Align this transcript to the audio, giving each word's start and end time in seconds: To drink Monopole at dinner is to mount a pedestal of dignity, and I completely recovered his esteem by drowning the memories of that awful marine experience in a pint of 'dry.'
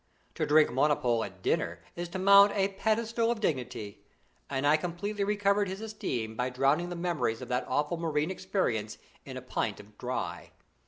To 0.33 0.47
drink 0.47 0.71
Monopole 0.71 1.23
at 1.23 1.43
dinner 1.43 1.79
is 1.95 2.09
to 2.09 2.17
mount 2.17 2.53
a 2.55 2.69
pedestal 2.69 3.29
of 3.29 3.39
dignity, 3.39 4.01
and 4.49 4.65
I 4.65 4.75
completely 4.75 5.23
recovered 5.23 5.67
his 5.67 5.79
esteem 5.79 6.35
by 6.35 6.49
drowning 6.49 6.89
the 6.89 6.95
memories 6.95 7.39
of 7.43 7.49
that 7.49 7.65
awful 7.67 7.97
marine 7.97 8.31
experience 8.31 8.97
in 9.25 9.37
a 9.37 9.43
pint 9.43 9.79
of 9.79 9.95
'dry.' 9.99 10.49